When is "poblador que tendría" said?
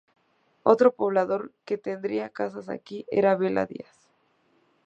0.95-2.29